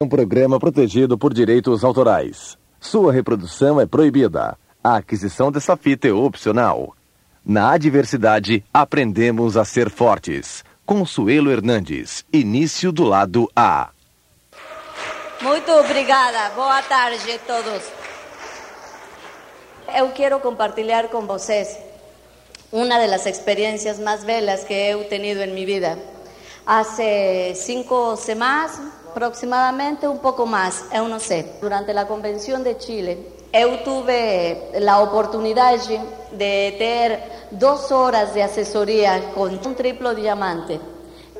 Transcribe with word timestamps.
Um 0.00 0.08
programa 0.08 0.60
protegido 0.60 1.18
por 1.18 1.34
direitos 1.34 1.82
autorais. 1.82 2.56
Sua 2.78 3.12
reprodução 3.12 3.80
é 3.80 3.84
proibida. 3.84 4.56
A 4.82 4.98
aquisição 4.98 5.50
dessa 5.50 5.76
fita 5.76 6.06
é 6.06 6.12
opcional. 6.12 6.94
Na 7.44 7.72
adversidade, 7.72 8.64
aprendemos 8.72 9.56
a 9.56 9.64
ser 9.64 9.90
fortes. 9.90 10.62
Consuelo 10.86 11.50
Hernandes, 11.50 12.24
início 12.32 12.92
do 12.92 13.02
lado 13.02 13.50
A. 13.56 13.90
Muito 15.42 15.72
obrigada. 15.72 16.50
Boa 16.50 16.80
tarde 16.80 17.32
a 17.32 17.38
todos. 17.40 17.82
Eu 19.96 20.12
quero 20.12 20.38
compartilhar 20.38 21.08
com 21.08 21.22
vocês 21.22 21.76
uma 22.70 23.04
das 23.04 23.26
experiências 23.26 23.98
mais 23.98 24.22
belas 24.22 24.62
que 24.62 24.72
eu 24.72 25.08
tenido 25.08 25.40
em 25.40 25.52
minha 25.52 25.66
vida. 25.66 25.98
Há 26.64 26.84
cinco 27.54 28.14
semanas, 28.14 28.78
aproximadamente, 29.18 30.06
un 30.06 30.18
poco 30.18 30.46
más, 30.46 30.84
eu 30.92 31.08
no 31.08 31.18
sé. 31.18 31.44
Durante 31.60 31.92
la 31.92 32.06
Convención 32.06 32.62
de 32.62 32.78
Chile, 32.78 33.18
eu 33.52 33.82
tuve 33.82 34.70
la 34.78 35.00
oportunidad 35.00 35.76
de 36.30 36.74
tener 36.78 37.48
dos 37.50 37.90
horas 37.90 38.32
de 38.32 38.44
asesoría 38.44 39.32
con 39.34 39.58
un 39.66 39.74
triplo 39.74 40.14
diamante. 40.14 40.78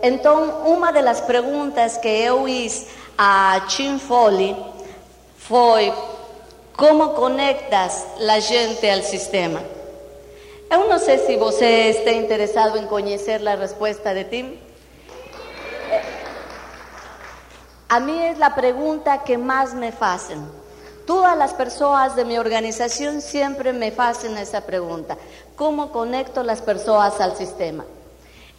Entonces, 0.03 0.55
una 0.67 0.91
de 0.91 1.03
las 1.03 1.23
preguntas 1.23 1.99
que 1.99 2.25
eu 2.25 2.49
hice 2.49 2.89
a 3.17 3.65
Tim 3.69 3.99
Foley 3.99 4.57
fue, 5.37 5.93
¿cómo 6.77 7.15
conectas 7.15 8.07
la 8.19 8.41
gente 8.41 8.91
al 8.91 9.03
sistema? 9.03 9.61
Eu 10.71 10.87
no 10.89 10.99
sé 10.99 11.19
si 11.27 11.37
você 11.37 11.89
está 11.91 12.11
interesado 12.11 12.77
en 12.77 12.87
conocer 12.89 13.41
la 13.41 13.57
respuesta 13.57 14.13
de 14.13 14.25
Tim. 14.25 14.68
A 17.91 18.01
mí 18.01 18.23
es 18.23 18.37
la 18.37 18.55
pregunta 18.55 19.25
que 19.25 19.39
más 19.39 19.73
me 19.73 19.95
hacen. 19.99 20.47
Todas 21.07 21.39
las 21.39 21.55
personas 21.55 22.15
de 22.17 22.27
mi 22.27 22.37
organización 22.37 23.23
siempre 23.23 23.73
me 23.73 23.91
hacen 23.97 24.37
esa 24.37 24.67
pregunta. 24.67 25.17
¿Cómo 25.57 25.91
conecto 25.91 26.43
las 26.43 26.61
personas 26.61 27.19
al 27.19 27.35
sistema? 27.35 27.87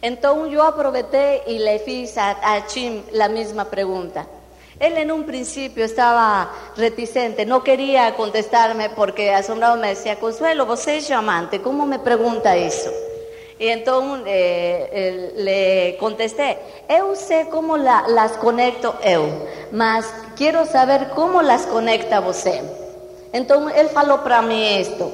Entonces 0.02 0.52
yo 0.52 0.64
aproveché 0.64 1.44
y 1.46 1.60
le 1.60 1.80
hice 1.86 2.18
a, 2.18 2.66
Chim 2.66 3.04
la 3.12 3.28
misma 3.28 3.66
pregunta. 3.66 4.26
Él 4.80 4.96
en 4.96 5.12
un 5.12 5.24
principio 5.24 5.84
estaba 5.84 6.50
reticente, 6.76 7.46
no 7.46 7.62
quería 7.62 8.16
contestarme 8.16 8.90
porque 8.90 9.32
asombrado 9.32 9.76
me 9.76 9.90
decía, 9.90 10.18
Consuelo, 10.18 10.66
vos 10.66 10.84
es 10.88 11.06
llamante, 11.06 11.62
¿cómo 11.62 11.86
me 11.86 12.00
pregunta 12.00 12.56
eso? 12.56 12.90
Y 13.60 13.68
entonces 13.68 14.24
eh, 14.26 15.32
le 15.36 15.98
contesté, 15.98 16.56
eu 16.88 17.14
sé 17.14 17.46
cómo 17.50 17.76
las 17.76 18.32
conecto 18.40 18.94
eu, 19.04 19.28
mas 19.70 20.06
quiero 20.34 20.64
saber 20.64 21.10
cómo 21.14 21.42
las 21.42 21.66
conecta 21.66 22.20
você. 22.20 22.62
Entonces 23.34 23.76
él 23.76 23.90
falou 23.90 24.20
para 24.20 24.40
mí 24.40 24.66
esto, 24.66 25.12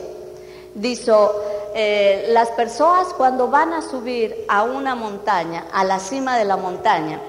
dijo, 0.77 1.33
eh, 1.74 2.28
las 2.28 2.50
personas 2.52 3.12
cuando 3.14 3.48
van 3.48 3.72
a 3.72 3.83
subir 3.83 4.44
a 4.47 4.62
una 4.62 4.94
montaña, 4.94 5.64
a 5.72 5.83
la 5.83 5.98
cima 5.98 6.39
de 6.39 6.44
la 6.44 6.56
montaña, 6.56 7.20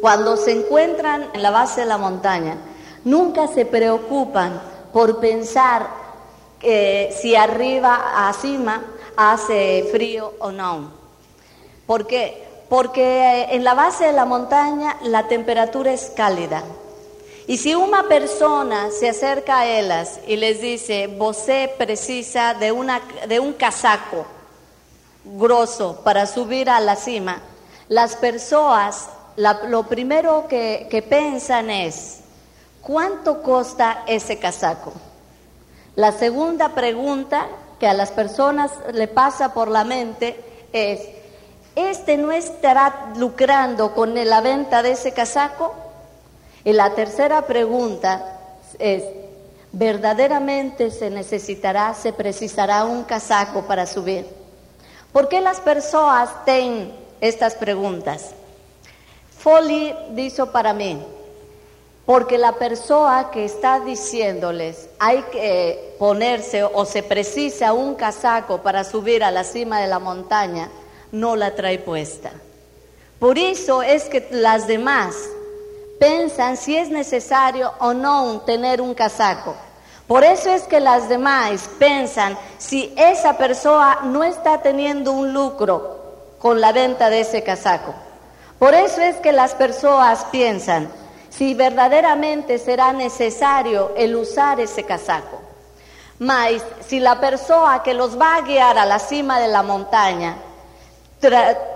cuando 0.00 0.38
se 0.38 0.52
encuentran 0.52 1.28
en 1.34 1.42
la 1.42 1.50
base 1.50 1.82
de 1.82 1.86
la 1.86 1.98
montaña, 1.98 2.56
nunca 3.04 3.46
se 3.46 3.66
preocupan 3.66 4.58
por 4.90 5.20
pensar 5.20 5.86
eh, 6.62 7.14
si 7.20 7.36
arriba, 7.36 8.28
a 8.28 8.32
cima, 8.32 8.82
hace 9.16 9.88
frío 9.92 10.34
o 10.38 10.50
no. 10.50 10.90
¿Por 11.86 12.06
qué? 12.06 12.46
Porque 12.68 13.48
en 13.50 13.64
la 13.64 13.74
base 13.74 14.06
de 14.06 14.12
la 14.12 14.24
montaña 14.24 14.96
la 15.02 15.28
temperatura 15.28 15.92
es 15.92 16.10
cálida. 16.16 16.62
Y 17.46 17.58
si 17.58 17.74
una 17.74 18.04
persona 18.04 18.90
se 18.90 19.08
acerca 19.08 19.60
a 19.60 19.66
ellas 19.66 20.20
y 20.26 20.36
les 20.36 20.60
dice, 20.60 21.08
você 21.08 21.68
precisa 21.76 22.54
de, 22.54 22.70
una, 22.70 23.00
de 23.26 23.40
un 23.40 23.52
casaco 23.52 24.24
grosso 25.24 26.00
para 26.04 26.26
subir 26.26 26.70
a 26.70 26.80
la 26.80 26.96
cima, 26.96 27.42
las 27.88 28.16
personas 28.16 29.08
lo 29.36 29.84
primero 29.84 30.46
que, 30.48 30.86
que 30.90 31.02
piensan 31.02 31.70
es, 31.70 32.20
¿cuánto 32.80 33.42
cuesta 33.42 34.04
ese 34.06 34.38
casaco? 34.38 34.92
La 35.96 36.12
segunda 36.12 36.70
pregunta 36.70 37.48
que 37.82 37.88
a 37.88 37.94
las 37.94 38.12
personas 38.12 38.70
le 38.92 39.08
pasa 39.08 39.52
por 39.52 39.66
la 39.66 39.82
mente 39.82 40.38
es, 40.72 41.00
¿este 41.74 42.16
no 42.16 42.30
estará 42.30 43.12
lucrando 43.16 43.92
con 43.92 44.14
la 44.14 44.40
venta 44.40 44.84
de 44.84 44.92
ese 44.92 45.10
casaco? 45.10 45.74
Y 46.62 46.74
la 46.74 46.94
tercera 46.94 47.44
pregunta 47.44 48.38
es, 48.78 49.02
¿verdaderamente 49.72 50.92
se 50.92 51.10
necesitará, 51.10 51.92
se 51.94 52.12
precisará 52.12 52.84
un 52.84 53.02
casaco 53.02 53.62
para 53.62 53.84
subir? 53.84 54.28
¿Por 55.12 55.28
qué 55.28 55.40
las 55.40 55.58
personas 55.58 56.28
tienen 56.44 56.92
estas 57.20 57.56
preguntas? 57.56 58.30
Foley 59.40 59.92
dijo 60.12 60.52
para 60.52 60.72
mí, 60.72 61.04
porque 62.04 62.38
la 62.38 62.52
persona 62.52 63.30
que 63.30 63.44
está 63.44 63.80
diciéndoles 63.80 64.88
hay 64.98 65.22
que 65.32 65.94
ponerse 65.98 66.64
o 66.64 66.84
se 66.84 67.02
precisa 67.02 67.72
un 67.72 67.94
casaco 67.94 68.58
para 68.58 68.84
subir 68.84 69.22
a 69.22 69.30
la 69.30 69.44
cima 69.44 69.80
de 69.80 69.86
la 69.86 69.98
montaña, 69.98 70.68
no 71.12 71.36
la 71.36 71.54
trae 71.54 71.78
puesta. 71.78 72.32
Por 73.18 73.38
eso 73.38 73.82
es 73.82 74.04
que 74.04 74.26
las 74.32 74.66
demás 74.66 75.14
piensan 76.00 76.56
si 76.56 76.76
es 76.76 76.88
necesario 76.88 77.72
o 77.78 77.94
no 77.94 78.40
tener 78.40 78.80
un 78.80 78.94
casaco. 78.94 79.54
Por 80.08 80.24
eso 80.24 80.50
es 80.50 80.64
que 80.64 80.80
las 80.80 81.08
demás 81.08 81.70
piensan 81.78 82.36
si 82.58 82.92
esa 82.96 83.38
persona 83.38 84.00
no 84.02 84.24
está 84.24 84.60
teniendo 84.60 85.12
un 85.12 85.32
lucro 85.32 86.02
con 86.40 86.60
la 86.60 86.72
venta 86.72 87.08
de 87.08 87.20
ese 87.20 87.44
casaco. 87.44 87.94
Por 88.58 88.74
eso 88.74 89.00
es 89.00 89.16
que 89.16 89.30
las 89.30 89.54
personas 89.54 90.26
piensan, 90.32 90.90
si 91.36 91.54
verdaderamente 91.54 92.58
será 92.58 92.92
necesario 92.92 93.92
el 93.96 94.14
usar 94.16 94.60
ese 94.60 94.84
casaco. 94.84 95.40
Mas 96.18 96.62
si 96.86 97.00
la 97.00 97.18
persona 97.18 97.82
que 97.82 97.94
los 97.94 98.20
va 98.20 98.36
a 98.36 98.40
guiar 98.42 98.78
a 98.78 98.86
la 98.86 98.98
cima 98.98 99.40
de 99.40 99.48
la 99.48 99.62
montaña 99.62 100.36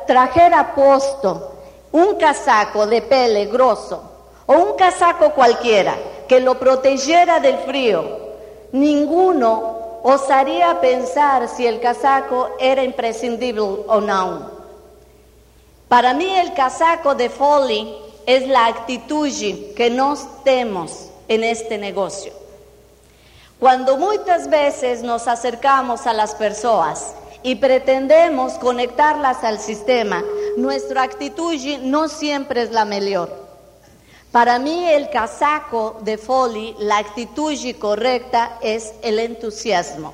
trajera 0.06 0.74
puesto 0.74 1.52
un 1.92 2.16
casaco 2.16 2.86
de 2.86 3.00
pele 3.02 3.46
grosso 3.46 4.02
o 4.44 4.52
un 4.52 4.76
casaco 4.76 5.30
cualquiera 5.30 5.96
que 6.28 6.40
lo 6.40 6.58
protegiera 6.58 7.40
del 7.40 7.58
frío, 7.58 8.04
ninguno 8.72 10.00
osaría 10.02 10.80
pensar 10.80 11.48
si 11.48 11.66
el 11.66 11.80
casaco 11.80 12.50
era 12.60 12.82
imprescindible 12.82 13.62
o 13.88 14.00
no. 14.00 14.50
Para 15.88 16.12
mí 16.14 16.36
el 16.36 16.52
casaco 16.52 17.14
de 17.14 17.30
Foley 17.30 17.96
es 18.26 18.46
la 18.48 18.66
actitud 18.66 19.28
que 19.76 19.90
nos 19.90 20.44
tenemos 20.44 21.10
en 21.28 21.44
este 21.44 21.78
negocio. 21.78 22.32
Cuando 23.58 23.96
muchas 23.96 24.50
veces 24.50 25.02
nos 25.02 25.28
acercamos 25.28 26.06
a 26.06 26.12
las 26.12 26.34
personas 26.34 27.14
y 27.42 27.54
pretendemos 27.54 28.54
conectarlas 28.54 29.44
al 29.44 29.58
sistema, 29.58 30.22
nuestra 30.56 31.04
actitud 31.04 31.54
no 31.82 32.08
siempre 32.08 32.62
es 32.62 32.72
la 32.72 32.84
mejor. 32.84 33.46
Para 34.32 34.58
mí 34.58 34.86
el 34.86 35.08
casaco 35.08 35.98
de 36.02 36.18
Foley, 36.18 36.74
la 36.78 36.98
actitud 36.98 37.54
correcta 37.78 38.58
es 38.60 38.92
el 39.02 39.18
entusiasmo. 39.18 40.12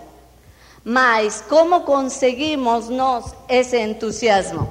Mas, 0.85 1.43
¿cómo 1.49 1.85
conseguimos 1.85 2.89
ese 3.49 3.83
entusiasmo? 3.83 4.69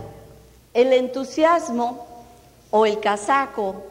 El 0.73 0.93
entusiasmo 0.93 2.10
o 2.71 2.85
el 2.85 2.99
casaco 2.99 3.83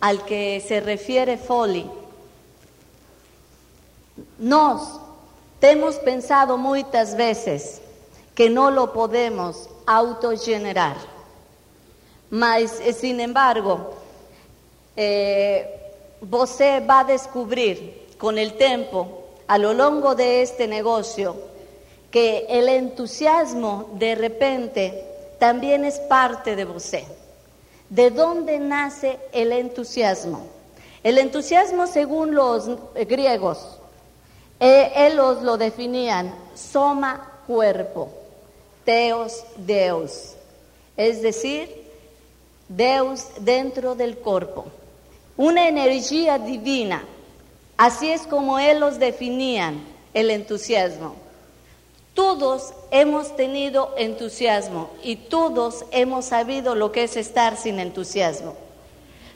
al 0.00 0.24
que 0.24 0.62
se 0.66 0.80
refiere 0.80 1.36
Foley. 1.38 1.90
Nos 4.38 5.00
hemos 5.60 5.96
pensado 5.96 6.56
muchas 6.56 7.16
veces 7.16 7.80
que 8.34 8.48
no 8.48 8.70
lo 8.70 8.92
podemos 8.92 9.68
autogenerar, 9.86 10.96
mas 12.30 12.80
eh, 12.80 12.92
sin 12.92 13.20
embargo, 13.20 13.94
eh, 14.94 15.76
você 16.20 16.80
va 16.80 17.00
a 17.00 17.04
descubrir 17.04 18.06
con 18.18 18.38
el 18.38 18.54
tiempo, 18.54 19.24
a 19.48 19.58
lo 19.58 19.72
largo 19.72 20.14
de 20.14 20.42
este 20.42 20.66
negocio, 20.66 21.36
que 22.10 22.46
el 22.48 22.68
entusiasmo 22.68 23.90
de 23.94 24.14
repente 24.14 25.04
también 25.38 25.84
es 25.84 25.98
parte 26.00 26.56
de 26.56 26.64
você. 26.64 27.06
¿De 27.88 28.10
dónde 28.10 28.58
nace 28.58 29.18
el 29.32 29.52
entusiasmo? 29.52 30.46
El 31.02 31.18
entusiasmo, 31.18 31.86
según 31.86 32.34
los 32.34 32.68
griegos, 32.94 33.78
eh, 34.58 34.92
ellos 34.96 35.42
lo 35.42 35.56
definían 35.56 36.34
soma 36.54 37.30
cuerpo, 37.46 38.08
teos 38.84 39.44
Deus, 39.56 40.32
es 40.96 41.22
decir, 41.22 41.86
Deus 42.68 43.26
dentro 43.40 43.94
del 43.94 44.16
cuerpo. 44.16 44.66
una 45.36 45.68
energía 45.68 46.38
divina. 46.38 47.04
Así 47.76 48.10
es 48.10 48.22
como 48.22 48.58
ellos 48.58 48.98
definían 48.98 49.84
el 50.14 50.30
entusiasmo. 50.30 51.25
Todos 52.16 52.72
hemos 52.90 53.36
tenido 53.36 53.92
entusiasmo 53.98 54.88
y 55.02 55.16
todos 55.16 55.84
hemos 55.90 56.24
sabido 56.24 56.74
lo 56.74 56.90
que 56.90 57.04
es 57.04 57.14
estar 57.14 57.58
sin 57.58 57.78
entusiasmo. 57.78 58.54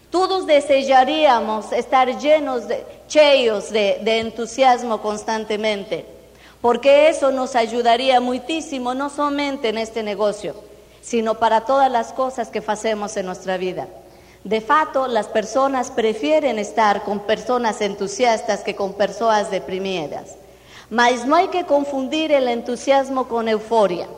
Todos 0.09 0.47
desearíamos 0.47 1.73
estar 1.73 2.19
llenos 2.19 2.69
de, 2.69 2.87
cheios 3.07 3.71
de, 3.71 4.01
de 4.03 4.21
entusiasmo 4.21 5.03
constantemente, 5.03 6.07
porque 6.63 7.11
eso 7.11 7.31
nos 7.31 7.55
ayudaría 7.55 8.19
muchísimo, 8.19 8.95
no 8.95 9.11
solamente 9.11 9.69
en 9.69 9.77
este 9.77 10.03
negocio, 10.03 10.55
sino 11.03 11.35
para 11.35 11.67
todas 11.67 11.93
las 11.93 12.15
cosas 12.15 12.49
que 12.49 12.63
hacemos 12.67 13.15
en 13.19 13.27
nuestra 13.27 13.59
vida. 13.59 13.89
De 14.43 14.63
fato, 14.63 15.07
las 15.07 15.27
personas 15.27 15.91
prefieren 15.91 16.59
estar 16.59 17.03
con 17.03 17.21
personas 17.21 17.83
entusiastas 17.83 18.63
que 18.63 18.75
con 18.75 18.95
personas 18.95 19.51
deprimidas. 19.51 20.37
Mas 20.91 21.25
no 21.25 21.37
hay 21.37 21.49
que 21.49 21.65
confundir 21.65 22.33
el 22.33 22.49
entusiasmo 22.49 23.29
con 23.29 23.49
euforia. 23.49 24.09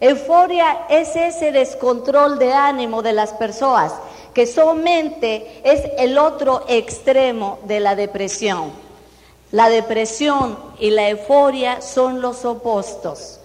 Euforia 0.00 0.86
es 0.88 1.14
ese 1.14 1.52
descontrol 1.52 2.38
de 2.38 2.52
ánimo 2.52 3.02
de 3.02 3.12
las 3.12 3.32
personas, 3.34 3.92
que 4.34 4.46
solamente 4.46 5.60
es 5.62 5.82
el 5.98 6.18
otro 6.18 6.64
extremo 6.68 7.58
de 7.64 7.80
la 7.80 7.94
depresión. 7.94 8.72
La 9.52 9.68
depresión 9.68 10.58
y 10.78 10.90
la 10.90 11.08
euforia 11.08 11.82
son 11.82 12.20
los 12.20 12.44
opuestos. 12.44 13.40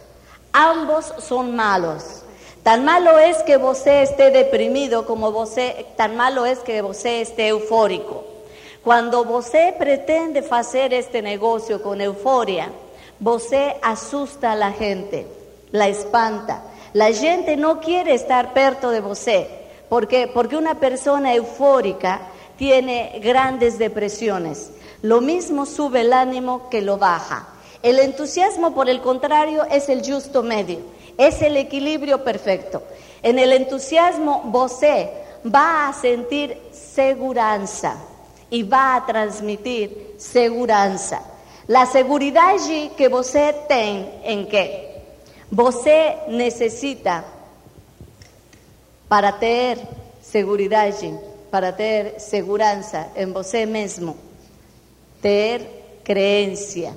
Ambos 0.53 1.13
son 1.19 1.55
malos. 1.55 2.23
Tan 2.63 2.85
malo 2.85 3.19
es 3.19 3.37
que 3.43 3.57
você 3.57 4.01
esté 4.01 4.31
deprimido 4.31 5.05
como 5.05 5.31
você, 5.31 5.85
tan 5.97 6.15
malo 6.15 6.45
es 6.45 6.59
que 6.59 6.81
você 6.81 7.21
esté 7.21 7.49
eufórico. 7.49 8.34
Cuando 8.85 9.25
você 9.25 9.73
pretende 9.75 10.45
hacer 10.47 10.93
este 10.93 11.19
negocio 11.19 11.81
con 11.81 11.99
euforia, 11.99 12.71
você 13.19 13.77
asusta 13.81 14.51
a 14.51 14.55
la 14.55 14.71
gente, 14.71 15.25
la 15.71 15.87
espanta. 15.87 16.61
La 16.93 17.11
gente 17.11 17.57
no 17.57 17.79
quiere 17.79 18.13
estar 18.13 18.53
perto 18.53 18.91
de 18.91 19.01
você. 19.01 19.47
¿Por 19.89 20.07
qué? 20.07 20.27
Porque 20.27 20.55
una 20.55 20.75
persona 20.75 21.33
eufórica 21.33 22.27
tiene 22.59 23.19
grandes 23.23 23.79
depresiones. 23.79 24.69
Lo 25.01 25.19
mismo 25.19 25.65
sube 25.65 26.01
el 26.01 26.13
ánimo 26.13 26.69
que 26.69 26.83
lo 26.83 26.99
baja. 26.99 27.47
El 27.81 27.97
entusiasmo, 27.97 28.75
por 28.75 28.87
el 28.87 29.01
contrario, 29.01 29.63
es 29.63 29.89
el 29.89 30.05
justo 30.05 30.43
medio. 30.43 30.77
Es 31.17 31.41
el 31.41 31.57
equilibrio 31.57 32.23
perfecto. 32.23 32.83
En 33.23 33.39
el 33.39 33.51
entusiasmo, 33.51 34.43
você 34.51 35.09
va 35.43 35.87
a 35.87 35.93
sentir 35.93 36.55
seguridad 36.71 37.61
y 38.55 38.63
va 38.63 38.95
a 38.95 39.05
transmitir 39.05 40.15
seguridad. 40.17 40.97
La 41.67 41.85
seguridad 41.85 42.55
que 42.95 43.09
você 43.09 43.53
tem 43.67 44.09
en 44.23 44.47
qué? 44.47 45.03
Você 45.51 46.15
necesita 46.29 47.25
para 49.09 49.37
tener 49.37 49.77
seguridad, 50.21 50.89
para 51.51 51.75
tener 51.75 52.17
seguridad 52.17 53.11
en 53.15 53.33
você 53.33 53.65
mismo, 53.65 54.15
tener 55.21 55.99
creencia. 56.05 56.93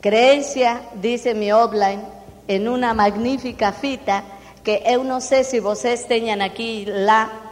Creencia, 0.00 0.80
dice 0.94 1.34
mi 1.34 1.52
offline, 1.52 2.00
en 2.48 2.66
una 2.66 2.94
magnífica 2.94 3.72
fita 3.72 4.24
que 4.64 4.82
yo 4.90 5.04
no 5.04 5.20
sé 5.20 5.44
si 5.44 5.60
ustedes 5.60 6.08
tengan 6.08 6.40
aquí 6.40 6.86
la 6.86 7.49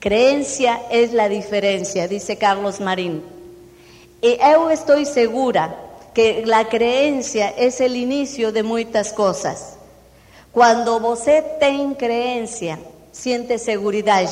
creencia 0.00 0.82
es 0.90 1.12
la 1.12 1.28
diferencia, 1.28 2.08
dice 2.08 2.36
Carlos 2.36 2.80
Marín. 2.80 3.22
Y 4.22 4.38
yo 4.38 4.70
estoy 4.70 5.06
segura 5.06 5.76
que 6.14 6.44
la 6.44 6.68
creencia 6.68 7.50
es 7.50 7.80
el 7.80 7.96
inicio 7.96 8.50
de 8.50 8.62
muchas 8.62 9.12
cosas. 9.12 9.76
Cuando 10.52 10.96
usted 10.96 11.44
tiene 11.60 11.96
creencia, 11.96 12.78
siente 13.12 13.58
seguridad. 13.58 14.28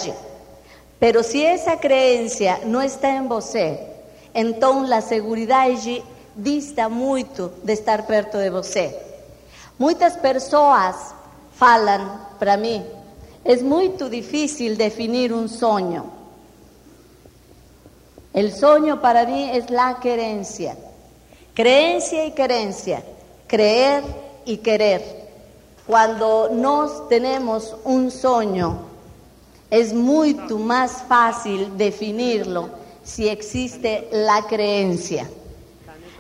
Pero 0.99 1.23
si 1.23 1.45
esa 1.45 1.79
creencia 1.79 2.59
no 2.65 2.83
está 2.83 3.15
en 3.15 3.29
você, 3.29 3.79
entonces 4.35 4.89
la 4.89 5.01
seguridad 5.01 5.69
dista 6.35 6.89
mucho 6.89 7.53
de 7.63 7.73
estar 7.73 8.07
perto 8.07 8.39
de 8.39 8.51
você. 8.51 8.99
Muchas 9.79 10.17
personas 10.17 10.97
falan 11.57 12.27
para 12.39 12.57
mí, 12.57 12.85
es 13.49 13.63
muy 13.63 13.89
difícil 14.11 14.77
definir 14.77 15.33
un 15.33 15.49
sueño. 15.49 16.05
El 18.35 18.53
sueño 18.53 19.01
para 19.01 19.25
mí 19.25 19.49
es 19.51 19.71
la 19.71 19.99
creencia. 20.01 20.77
Creencia 21.55 22.27
y 22.27 22.33
creencia. 22.33 23.03
Creer 23.47 24.05
y 24.45 24.59
querer. 24.59 25.03
Cuando 25.87 26.51
nos 26.51 27.09
tenemos 27.09 27.75
un 27.85 28.11
sueño, 28.11 28.81
es 29.71 29.95
mucho 29.95 30.59
más 30.59 31.05
fácil 31.09 31.75
definirlo 31.79 32.69
si 33.03 33.31
existe 33.31 34.11
la 34.13 34.47
creencia. 34.47 35.27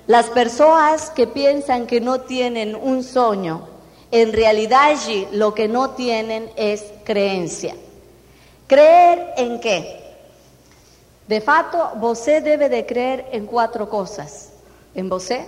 Las 0.06 0.31
personas 0.31 1.10
que 1.10 1.26
piensan 1.26 1.86
que 1.86 2.00
no 2.00 2.22
tienen 2.22 2.74
un 2.74 3.04
sueño, 3.04 3.69
en 4.10 4.32
realidad 4.32 4.96
lo 5.32 5.52
que 5.52 5.69
no 5.69 5.90
tienen 5.90 6.48
es 6.56 6.82
creencia. 7.08 7.75
¿Creer 8.66 9.32
en 9.38 9.60
qué? 9.60 9.99
De 11.26 11.40
fato, 11.40 11.99
você 11.99 12.43
debe 12.43 12.69
de 12.69 12.84
creer 12.84 13.26
en 13.32 13.46
cuatro 13.46 13.88
cosas. 13.88 14.50
En 14.94 15.08
você, 15.08 15.46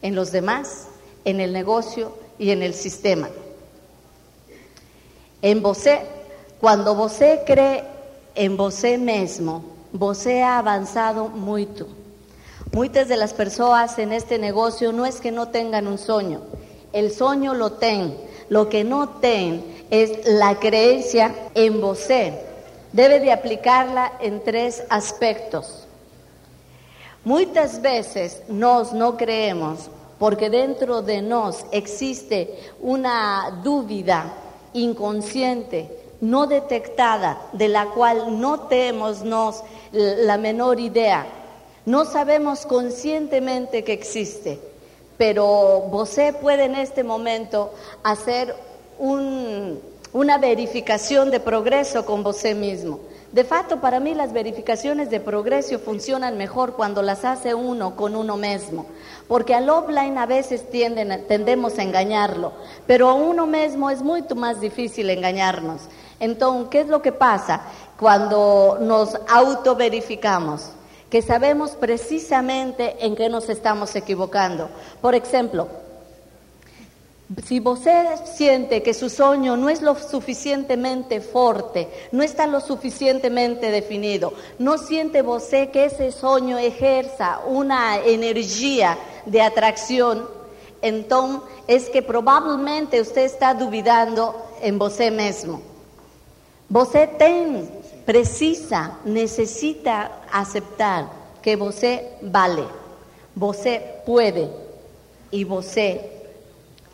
en 0.00 0.14
los 0.14 0.30
demás, 0.30 0.86
en 1.24 1.40
el 1.40 1.52
negocio 1.52 2.12
y 2.38 2.52
en 2.52 2.62
el 2.62 2.72
sistema. 2.72 3.28
En 5.42 5.60
você, 5.60 6.06
cuando 6.60 6.94
você 6.94 7.42
cree 7.44 7.82
en 8.36 8.56
você 8.56 8.96
mismo, 8.96 9.64
você 9.92 10.40
ha 10.40 10.58
avanzado 10.58 11.28
mucho. 11.28 11.88
Muchas 12.72 13.08
de 13.08 13.16
las 13.16 13.32
personas 13.32 13.98
en 13.98 14.12
este 14.12 14.38
negocio 14.38 14.92
no 14.92 15.04
es 15.04 15.20
que 15.20 15.32
no 15.32 15.48
tengan 15.48 15.88
un 15.88 15.98
sueño, 15.98 16.42
el 16.92 17.10
sueño 17.10 17.54
lo 17.54 17.72
tienen, 17.72 18.16
lo 18.48 18.68
que 18.68 18.84
no 18.84 19.08
tienen 19.20 19.75
es 19.90 20.26
la 20.26 20.58
creencia 20.58 21.34
en 21.54 21.80
você. 21.80 22.32
Debe 22.92 23.20
de 23.20 23.32
aplicarla 23.32 24.12
en 24.20 24.42
tres 24.42 24.82
aspectos. 24.88 25.86
Muchas 27.24 27.82
veces 27.82 28.42
nos 28.48 28.92
no 28.92 29.16
creemos 29.16 29.90
porque 30.18 30.48
dentro 30.48 31.02
de 31.02 31.20
nos 31.22 31.64
existe 31.72 32.58
una 32.80 33.60
duda 33.62 34.32
inconsciente, 34.72 35.90
no 36.20 36.46
detectada, 36.46 37.48
de 37.52 37.68
la 37.68 37.86
cual 37.86 38.40
no 38.40 38.60
tenemos 38.60 39.22
la 39.92 40.38
menor 40.38 40.80
idea. 40.80 41.26
No 41.84 42.04
sabemos 42.04 42.64
conscientemente 42.64 43.84
que 43.84 43.92
existe, 43.92 44.58
pero 45.18 45.84
você 45.90 46.32
puede 46.32 46.64
en 46.64 46.76
este 46.76 47.04
momento 47.04 47.72
hacer 48.02 48.54
una 48.98 50.38
verificación 50.38 51.30
de 51.30 51.40
progreso 51.40 52.04
con 52.04 52.22
você 52.22 52.54
mismo. 52.54 53.00
De 53.32 53.44
facto, 53.44 53.80
para 53.80 54.00
mí 54.00 54.14
las 54.14 54.32
verificaciones 54.32 55.10
de 55.10 55.20
progreso 55.20 55.78
funcionan 55.78 56.38
mejor 56.38 56.74
cuando 56.74 57.02
las 57.02 57.24
hace 57.24 57.54
uno 57.54 57.96
con 57.96 58.16
uno 58.16 58.36
mismo, 58.36 58.86
porque 59.28 59.54
al 59.54 59.68
offline 59.68 60.16
a 60.16 60.26
veces 60.26 60.70
tienden, 60.70 61.26
tendemos 61.26 61.78
a 61.78 61.82
engañarlo, 61.82 62.52
pero 62.86 63.08
a 63.08 63.14
uno 63.14 63.46
mismo 63.46 63.90
es 63.90 64.00
mucho 64.00 64.34
más 64.36 64.60
difícil 64.60 65.10
engañarnos. 65.10 65.82
Entonces, 66.18 66.68
¿qué 66.70 66.80
es 66.80 66.86
lo 66.86 67.02
que 67.02 67.12
pasa 67.12 67.62
cuando 67.98 68.78
nos 68.80 69.18
autoverificamos? 69.28 70.70
que 71.10 71.22
sabemos 71.22 71.70
precisamente 71.72 72.96
en 73.06 73.14
qué 73.14 73.28
nos 73.28 73.48
estamos 73.48 73.94
equivocando. 73.94 74.68
Por 75.00 75.14
ejemplo, 75.14 75.68
si 77.44 77.60
usted 77.60 78.06
siente 78.24 78.82
que 78.82 78.94
su 78.94 79.10
sueño 79.10 79.56
no 79.56 79.68
es 79.68 79.82
lo 79.82 79.96
suficientemente 79.96 81.20
fuerte, 81.20 81.88
no 82.12 82.22
está 82.22 82.46
lo 82.46 82.60
suficientemente 82.60 83.72
definido, 83.72 84.32
no 84.60 84.78
siente 84.78 85.22
usted 85.22 85.70
que 85.70 85.86
ese 85.86 86.12
sueño 86.12 86.56
ejerza 86.56 87.40
una 87.46 87.98
energía 87.98 88.96
de 89.24 89.42
atracción, 89.42 90.28
entonces 90.80 91.42
es 91.66 91.90
que 91.90 92.00
probablemente 92.00 93.00
usted 93.00 93.24
está 93.24 93.54
dudando 93.54 94.46
en 94.62 94.80
usted 94.80 95.10
mismo. 95.10 95.60
Usted 96.72 97.08
tiene 97.18 97.64
precisa, 98.04 98.98
necesita 99.04 100.22
aceptar 100.30 101.10
que 101.42 101.56
você 101.56 102.08
vale, 102.22 102.64
você 103.34 103.80
puede 104.06 104.48
y 105.32 105.42
você 105.42 106.15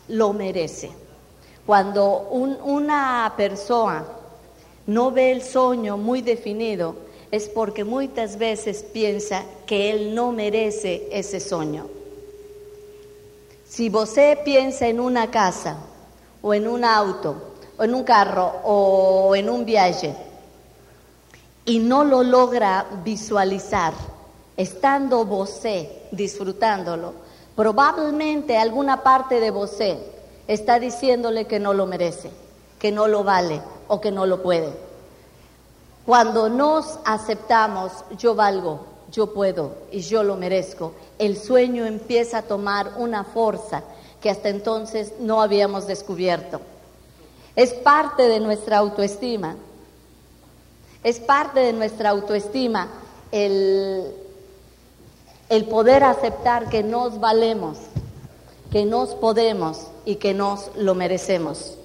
lo 0.07 0.33
merece. 0.33 0.91
Cuando 1.65 2.27
una 2.29 3.33
persona 3.37 4.05
no 4.87 5.11
ve 5.11 5.31
el 5.31 5.41
sueño 5.41 5.97
muy 5.97 6.21
definido, 6.21 6.95
es 7.31 7.47
porque 7.49 7.83
muchas 7.83 8.37
veces 8.37 8.83
piensa 8.83 9.43
que 9.65 9.89
él 9.89 10.13
no 10.13 10.31
merece 10.31 11.07
ese 11.11 11.39
sueño. 11.39 11.87
Si 13.67 13.89
você 13.89 14.37
piensa 14.43 14.87
en 14.87 14.99
una 14.99 15.31
casa, 15.31 15.77
o 16.43 16.53
en 16.53 16.67
un 16.67 16.83
auto, 16.83 17.55
o 17.77 17.83
en 17.83 17.95
un 17.95 18.03
carro, 18.03 18.59
o 18.63 19.35
en 19.35 19.49
un 19.49 19.65
viaje, 19.65 20.13
y 21.65 21.79
no 21.79 22.03
lo 22.03 22.21
logra 22.21 22.85
visualizar, 23.03 23.93
estando 24.57 25.25
você 25.25 25.89
disfrutándolo, 26.11 27.13
probablemente 27.55 28.57
alguna 28.57 29.03
parte 29.03 29.39
de 29.39 29.51
você 29.51 29.97
está 30.47 30.79
diciéndole 30.79 31.45
que 31.45 31.59
no 31.59 31.73
lo 31.73 31.85
merece, 31.85 32.31
que 32.79 32.91
no 32.91 33.07
lo 33.07 33.23
vale 33.23 33.61
o 33.87 34.01
que 34.01 34.11
no 34.11 34.25
lo 34.25 34.41
puede. 34.41 34.73
Cuando 36.05 36.49
nos 36.49 36.99
aceptamos, 37.05 37.91
yo 38.17 38.35
valgo, 38.35 38.85
yo 39.11 39.33
puedo 39.33 39.75
y 39.91 40.01
yo 40.01 40.23
lo 40.23 40.35
merezco, 40.35 40.93
el 41.19 41.37
sueño 41.37 41.85
empieza 41.85 42.39
a 42.39 42.41
tomar 42.43 42.93
una 42.97 43.23
fuerza 43.23 43.83
que 44.21 44.29
hasta 44.29 44.49
entonces 44.49 45.13
no 45.19 45.41
habíamos 45.41 45.87
descubierto. 45.87 46.59
Es 47.55 47.73
parte 47.73 48.27
de 48.27 48.39
nuestra 48.39 48.79
autoestima. 48.79 49.55
Es 51.03 51.19
parte 51.19 51.59
de 51.59 51.73
nuestra 51.73 52.09
autoestima 52.09 52.87
el, 53.31 54.13
el 55.53 55.65
poder 55.65 56.03
aceptar 56.03 56.67
que 56.67 56.81
nos 56.81 57.19
valemos, 57.19 57.77
que 58.71 58.85
nos 58.85 59.09
podemos 59.13 59.85
y 60.03 60.15
que 60.15 60.33
nos 60.33 60.71
lo 60.75 60.95
merecemos. 60.95 61.77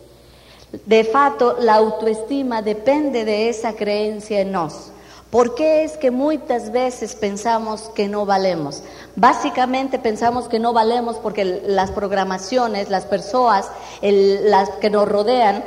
De 0.87 1.05
fato, 1.05 1.57
la 1.61 1.75
autoestima 1.75 2.63
depende 2.63 3.27
de 3.27 3.51
esa 3.51 3.75
creencia 3.75 4.41
en 4.41 4.53
nos. 4.53 4.91
¿Por 5.31 5.55
qué 5.55 5.85
es 5.85 5.99
que 5.99 6.11
muchas 6.11 6.73
veces 6.73 7.15
pensamos 7.15 7.91
que 7.95 8.09
no 8.09 8.25
valemos? 8.25 8.83
Básicamente 9.17 9.99
pensamos 9.99 10.49
que 10.49 10.59
no 10.59 10.73
valemos 10.73 11.17
porque 11.17 11.45
las 11.45 11.91
programaciones, 11.91 12.89
las 12.89 13.05
personas, 13.05 13.67
las 14.01 14.71
que 14.81 14.89
nos 14.89 15.07
rodean, 15.07 15.63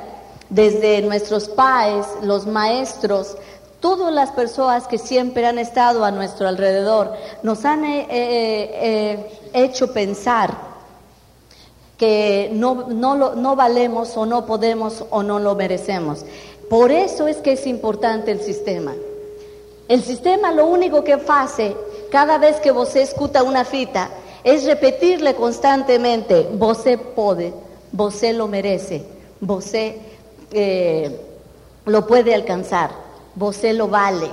desde 0.49 1.03
nuestros 1.03 1.49
padres, 1.49 2.07
los 2.23 2.47
maestros, 2.47 3.37
todas 3.81 4.13
las 4.13 4.31
personas 4.31 4.87
que 4.87 4.97
siempre 4.97 5.45
han 5.45 5.57
estado 5.57 6.05
a 6.05 6.11
nuestro 6.11 6.47
alrededor, 6.47 7.11
nos 7.43 7.65
han 7.65 7.83
eh, 7.83 8.07
eh, 8.09 8.69
eh, 8.73 9.39
hecho 9.53 9.91
pensar 9.91 10.55
que 11.97 12.49
no, 12.53 12.87
no, 12.87 13.35
no 13.35 13.55
valemos 13.55 14.15
o 14.15 14.25
no 14.25 14.45
podemos 14.45 15.03
o 15.09 15.21
no 15.21 15.39
lo 15.39 15.55
merecemos. 15.55 16.25
Por 16.69 16.91
eso 16.91 17.27
es 17.27 17.37
que 17.37 17.51
es 17.51 17.67
importante 17.67 18.31
el 18.31 18.39
sistema. 18.39 18.93
El 19.89 20.01
sistema 20.01 20.53
lo 20.53 20.67
único 20.67 21.03
que 21.03 21.19
hace 21.27 21.75
cada 22.09 22.37
vez 22.37 22.61
que 22.61 22.71
você 22.71 23.01
escuta 23.01 23.43
una 23.43 23.65
fita 23.65 24.09
es 24.43 24.63
repetirle 24.65 25.35
constantemente, 25.35 26.47
você 26.57 26.97
puede, 26.97 27.53
você 27.91 28.33
lo 28.33 28.47
merece, 28.47 29.03
eh, 30.51 31.19
lo 31.85 32.07
puede 32.07 32.33
alcanzar, 32.33 32.91
você 33.35 33.73
lo 33.73 33.87
vale. 33.87 34.29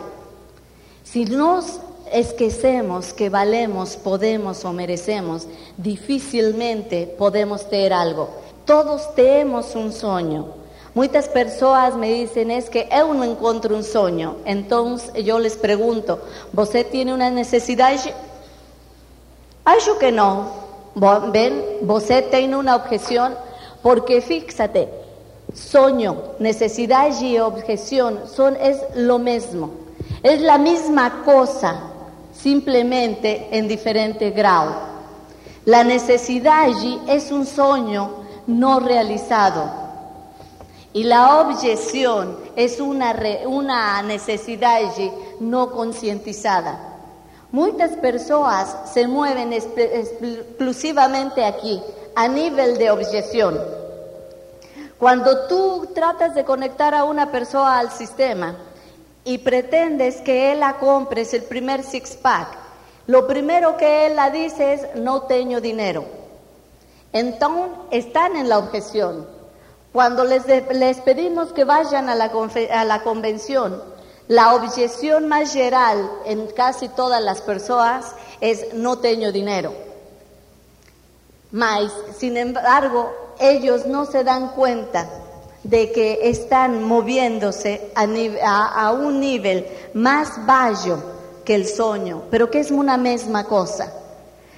Si 1.04 1.24
nos 1.24 1.80
esquecemos 2.12 3.12
que 3.12 3.28
valemos, 3.28 3.96
podemos 3.96 4.64
o 4.64 4.72
merecemos, 4.72 5.46
difícilmente 5.76 7.06
podemos 7.06 7.68
tener 7.68 7.92
algo. 7.92 8.28
Todos 8.64 9.14
tenemos 9.14 9.74
un 9.74 9.92
sueño, 9.92 10.58
Muchas 10.98 11.28
personas 11.28 11.94
me 11.94 12.12
dicen 12.12 12.50
es 12.50 12.68
que 12.68 12.88
yo 12.90 13.14
no 13.14 13.22
encuentro 13.22 13.76
un 13.76 13.84
sueño. 13.84 14.38
Entonces 14.44 15.24
yo 15.24 15.38
les 15.38 15.56
pregunto, 15.56 16.20
¿Usted 16.52 16.88
tiene 16.88 17.14
una 17.14 17.30
necesidad? 17.30 17.92
Acho 19.64 19.98
que 19.98 20.10
no. 20.10 20.50
Ven, 21.32 21.62
¿Usted 21.86 22.30
tiene 22.30 22.56
una 22.56 22.74
objeción? 22.74 23.36
Porque 23.80 24.20
fíjate, 24.20 24.88
sueño, 25.58 26.16
necesidad 26.38 27.10
y 27.20 27.38
objeción 27.38 28.20
son, 28.34 28.56
es 28.56 28.78
lo 28.94 29.18
mismo. 29.18 29.70
Es 30.22 30.40
la 30.40 30.58
misma 30.58 31.22
cosa, 31.24 31.80
simplemente 32.32 33.48
en 33.50 33.68
diferente 33.68 34.30
grado. 34.30 34.74
La 35.64 35.84
necesidad 35.84 36.68
es 37.08 37.30
un 37.30 37.44
sueño 37.44 38.10
no 38.46 38.80
realizado. 38.80 39.70
Y 40.92 41.04
la 41.04 41.40
objeción 41.40 42.38
es 42.56 42.80
una, 42.80 43.14
una 43.46 44.02
necesidad 44.02 44.80
no 45.40 45.70
concientizada. 45.70 46.96
Muchas 47.52 47.92
personas 47.98 48.74
se 48.92 49.06
mueven 49.06 49.52
exclusivamente 49.52 51.44
aquí, 51.44 51.80
a 52.14 52.28
nivel 52.28 52.78
de 52.78 52.90
objeción. 52.90 53.77
Cuando 54.98 55.46
tú 55.46 55.90
tratas 55.94 56.34
de 56.34 56.44
conectar 56.44 56.94
a 56.94 57.04
una 57.04 57.30
persona 57.30 57.78
al 57.78 57.92
sistema 57.92 58.56
y 59.24 59.38
pretendes 59.38 60.20
que 60.22 60.52
él 60.52 60.60
la 60.60 60.78
compres 60.78 61.32
el 61.34 61.44
primer 61.44 61.84
six-pack, 61.84 62.48
lo 63.06 63.26
primero 63.26 63.76
que 63.76 64.06
él 64.06 64.16
la 64.16 64.30
dice 64.30 64.74
es, 64.74 64.96
no 64.96 65.22
tengo 65.22 65.60
dinero. 65.60 66.04
Entonces 67.12 67.76
están 67.90 68.36
en 68.36 68.48
la 68.48 68.58
objeción. 68.58 69.26
Cuando 69.92 70.24
les, 70.24 70.44
les 70.46 71.00
pedimos 71.00 71.52
que 71.52 71.64
vayan 71.64 72.08
a 72.08 72.14
la, 72.14 72.30
a 72.72 72.84
la 72.84 73.02
convención, 73.02 73.82
la 74.26 74.54
objeción 74.54 75.26
más 75.26 75.52
general 75.52 76.10
en 76.26 76.48
casi 76.48 76.88
todas 76.88 77.22
las 77.22 77.40
personas 77.40 78.14
es 78.40 78.74
no 78.74 78.98
tengo 78.98 79.32
dinero. 79.32 79.72
Mas, 81.50 81.90
sin 82.18 82.36
embargo, 82.36 83.27
ellos 83.40 83.86
no 83.86 84.04
se 84.04 84.24
dan 84.24 84.48
cuenta 84.50 85.08
de 85.62 85.92
que 85.92 86.20
están 86.30 86.84
moviéndose 86.84 87.90
a, 87.94 88.92
un 88.92 89.20
nivel 89.20 89.66
más 89.94 90.46
bajo 90.46 91.02
que 91.44 91.54
el 91.54 91.66
sueño, 91.66 92.22
pero 92.30 92.50
que 92.50 92.60
es 92.60 92.70
una 92.70 92.96
misma 92.96 93.44
cosa. 93.44 93.92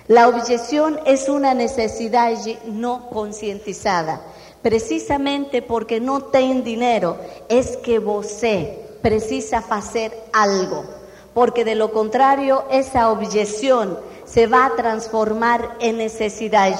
La 0.09 0.29
objeción 0.29 0.99
es 1.07 1.29
una 1.29 1.55
necesidad 1.55 2.33
no 2.67 3.09
concientizada. 3.11 4.21
Precisamente 4.63 5.63
porque 5.63 6.01
no 6.01 6.23
tiene 6.25 6.63
dinero 6.63 7.17
es 7.49 7.77
que 7.79 7.99
você 7.99 8.79
precisa 9.01 9.65
hacer 9.71 10.13
algo, 10.33 10.85
porque 11.33 11.65
de 11.65 11.77
lo 11.77 11.93
contrario 11.93 12.65
esa 12.71 13.11
objeción 13.11 13.99
se 14.27 14.47
va 14.47 14.67
a 14.67 14.77
transformar 14.77 15.77
en 15.81 15.97
necesidad. 15.97 16.79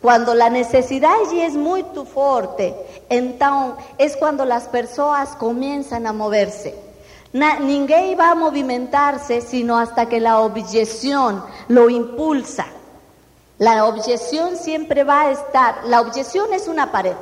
Cuando 0.00 0.32
la 0.34 0.48
necesidad 0.48 1.16
es 1.32 1.54
muy 1.54 1.84
fuerte, 2.12 2.74
entonces 3.08 3.84
es 3.98 4.16
cuando 4.16 4.44
las 4.44 4.68
personas 4.68 5.30
comienzan 5.36 6.06
a 6.06 6.12
moverse. 6.12 6.74
Ninguém 7.32 8.16
va 8.18 8.30
a 8.30 8.34
movimentarse 8.34 9.40
sino 9.40 9.76
hasta 9.76 10.06
que 10.06 10.20
la 10.20 10.40
objeción 10.40 11.44
lo 11.68 11.90
impulsa. 11.90 12.66
La 13.58 13.86
objeción 13.86 14.56
siempre 14.56 15.02
va 15.02 15.22
a 15.22 15.30
estar, 15.32 15.84
la 15.84 16.00
objeción 16.00 16.52
es 16.52 16.68
una 16.68 16.92
pared. 16.92 17.16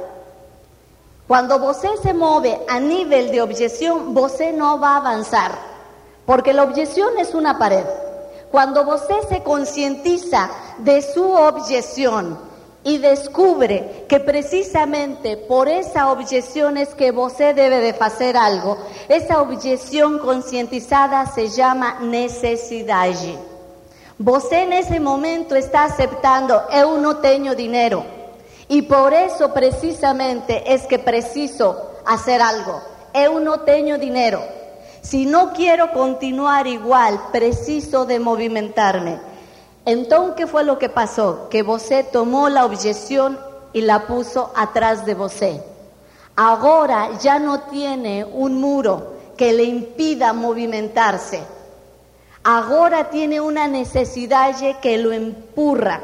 Cuando 1.26 1.58
você 1.58 1.88
se 2.02 2.12
mueve 2.12 2.60
a 2.68 2.78
nivel 2.78 3.32
de 3.32 3.40
objeción, 3.40 4.14
você 4.14 4.52
no 4.52 4.78
va 4.78 4.90
a 4.90 4.96
avanzar, 4.98 5.52
porque 6.26 6.52
la 6.52 6.62
objeción 6.62 7.18
es 7.18 7.34
una 7.34 7.58
pared. 7.58 7.84
Cuando 8.52 8.84
você 8.84 9.14
se 9.28 9.42
concientiza 9.42 10.50
de 10.78 11.00
su 11.02 11.24
objeción 11.24 12.38
y 12.86 12.98
descubre 12.98 14.04
que 14.08 14.20
precisamente 14.20 15.36
por 15.36 15.68
esa 15.68 16.12
objeción 16.12 16.76
es 16.76 16.94
que 16.94 17.10
você 17.10 17.52
debe 17.52 17.80
de 17.80 17.90
hacer 17.98 18.36
algo, 18.36 18.78
esa 19.08 19.42
objeción 19.42 20.20
concientizada 20.20 21.26
se 21.26 21.48
llama 21.48 21.98
necesidad. 22.00 23.10
Você 24.18 24.68
ese 24.78 25.00
momento 25.00 25.56
está 25.56 25.82
aceptando, 25.82 26.62
eu 26.70 26.96
no 26.98 27.16
tengo 27.16 27.56
dinero. 27.56 28.04
Y 28.68 28.82
por 28.82 29.12
eso 29.12 29.52
precisamente 29.52 30.72
es 30.72 30.86
que 30.86 31.00
preciso 31.00 31.90
hacer 32.06 32.40
algo. 32.40 32.80
Eu 33.12 33.40
no 33.40 33.62
tengo 33.62 33.98
dinero. 33.98 34.40
Si 35.00 35.26
no 35.26 35.52
quiero 35.52 35.92
continuar 35.92 36.68
igual, 36.68 37.18
preciso 37.32 38.04
de 38.06 38.20
movimentarme. 38.20 39.18
Entonces, 39.86 40.34
¿qué 40.36 40.46
fue 40.46 40.64
lo 40.64 40.78
que 40.78 40.90
pasó? 40.90 41.48
Que 41.48 41.62
você 41.62 42.04
tomó 42.04 42.50
la 42.50 42.66
objeción 42.66 43.38
y 43.72 43.80
la 43.80 44.06
puso 44.06 44.52
atrás 44.54 45.06
de 45.06 45.14
você. 45.14 45.62
Ahora 46.36 47.16
ya 47.18 47.38
no 47.38 47.60
tiene 47.60 48.24
un 48.24 48.60
muro 48.60 49.14
que 49.38 49.54
le 49.54 49.64
impida 49.64 50.34
movimentarse 50.34 51.56
ahora 52.46 53.10
tiene 53.10 53.40
una 53.40 53.66
necesidad 53.66 54.54
que 54.80 54.98
lo 54.98 55.12
empurra. 55.12 56.00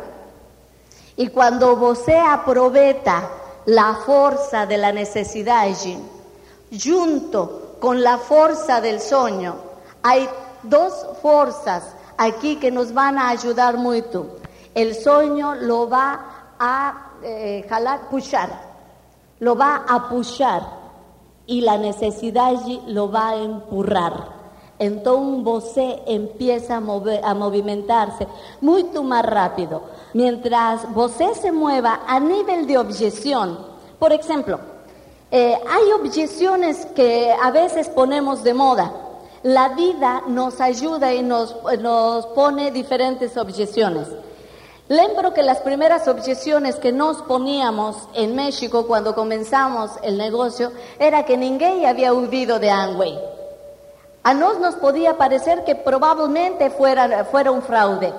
Y 1.17 1.29
cuando 1.29 1.77
você 1.77 2.19
aprovecha 2.19 3.29
la 3.67 3.95
fuerza 4.05 4.67
de 4.67 4.77
la 4.77 4.93
necesidad, 4.93 5.69
junto 6.73 7.77
con 7.81 8.03
la 8.03 8.19
fuerza 8.19 8.81
del 8.81 9.01
sueño, 9.01 9.71
Hay 10.05 10.29
dos 10.65 11.07
fuerzas 11.23 11.85
aquí 12.19 12.57
que 12.57 12.71
nos 12.71 12.93
van 12.93 13.19
a 13.19 13.29
ayudar 13.29 13.77
mucho. 13.77 14.39
El 14.75 14.95
sueño 14.95 15.55
lo 15.55 15.89
va 15.89 16.55
a 16.59 17.13
eh, 17.23 17.67
jalar, 17.69 18.09
pushar, 18.09 18.51
lo 19.41 19.57
va 19.57 19.85
a 19.89 20.09
pushar 20.09 20.63
y 21.47 21.61
la 21.61 21.77
necesidad 21.77 22.55
lo 22.87 23.11
va 23.11 23.31
a 23.31 23.37
empurrar. 23.37 24.43
Entonces 24.79 25.45
você 25.45 26.03
empieza 26.07 26.79
a, 26.79 27.35
movimentarse 27.35 28.27
mucho 28.61 29.03
más 29.05 29.25
rápido. 29.25 29.83
Mientras 30.15 30.93
você 30.93 31.35
se 31.35 31.53
mueva 31.53 32.01
a 32.07 32.19
nivel 32.19 32.67
de 32.67 32.79
objeción, 32.79 33.59
por 33.99 34.13
ejemplo, 34.13 34.59
eh, 35.31 35.57
hay 35.71 35.93
objeciones 35.93 36.85
que 36.97 37.33
a 37.33 37.51
veces 37.53 37.89
ponemos 37.89 38.43
de 38.43 38.55
moda. 38.55 38.93
La 39.43 39.71
vida 39.71 40.23
nos 40.29 40.61
ayuda 40.61 41.13
y 41.13 41.23
nos, 41.23 41.57
nos 41.81 42.27
pone 42.27 42.71
diferentes 42.71 43.37
objeciones. 43.37 44.07
Lembro 44.89 45.33
que 45.33 45.43
las 45.43 45.59
primeras 45.63 46.07
objeciones 46.07 46.77
que 46.77 46.93
nos 46.93 47.23
poníamos 47.23 47.97
en 48.15 48.37
México 48.37 48.87
cuando 48.87 49.15
comenzamos 49.15 49.93
el 50.03 50.19
negocio 50.19 50.71
era 50.99 51.25
que 51.25 51.37
ninguém 51.37 51.87
había 51.87 52.13
huido 52.13 52.59
de 52.59 52.71
Amway. 52.71 53.19
A 54.23 54.35
nos 54.35 54.61
nos 54.61 54.77
podía 54.77 55.17
parecer 55.17 55.65
que 55.65 55.75
probablemente 55.75 56.71
fuera, 56.71 57.25
fuera 57.25 57.51
un 57.51 57.63
fraude. 57.63 58.13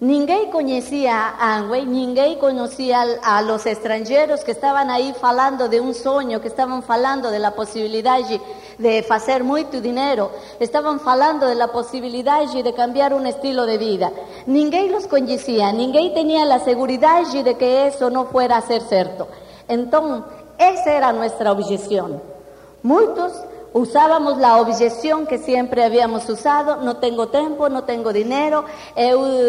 Ninguém 0.00 0.50
conocía 0.50 1.34
a 1.38 1.60
ninguém 1.60 2.38
conocía 2.38 3.02
a 3.22 3.42
los 3.42 3.66
extranjeros 3.66 4.42
que 4.42 4.52
estaban 4.52 4.88
ahí 4.88 5.12
falando 5.20 5.68
de 5.68 5.78
un 5.78 5.92
sueño, 5.92 6.40
que 6.40 6.48
estaban 6.48 6.82
falando 6.82 7.30
de 7.30 7.38
la 7.38 7.50
posibilidad 7.50 8.18
de 8.78 9.06
hacer 9.10 9.44
mucho 9.44 9.78
dinero, 9.82 10.30
estaban 10.58 11.00
falando 11.00 11.46
de 11.46 11.54
la 11.54 11.68
posibilidad 11.68 12.50
de 12.50 12.72
cambiar 12.72 13.12
un 13.12 13.26
estilo 13.26 13.66
de 13.66 13.76
vida. 13.76 14.10
Ninguém 14.46 14.90
los 14.90 15.06
conocía, 15.06 15.70
ninguém 15.70 16.14
tenía 16.14 16.46
la 16.46 16.60
seguridad 16.60 17.30
de 17.30 17.58
que 17.58 17.86
eso 17.86 18.08
no 18.08 18.24
fuera 18.24 18.56
a 18.56 18.62
ser 18.62 18.80
cierto. 18.80 19.28
Entonces, 19.68 20.24
esa 20.56 20.94
era 20.94 21.12
nuestra 21.12 21.52
objeción. 21.52 22.22
Muchos 22.82 23.32
usábamos 23.72 24.38
la 24.38 24.60
objeción 24.60 25.26
que 25.26 25.38
siempre 25.38 25.84
habíamos 25.84 26.28
usado, 26.28 26.76
no 26.76 26.96
tengo 26.96 27.28
tiempo, 27.28 27.68
no 27.68 27.84
tengo 27.84 28.12
dinero, 28.12 28.64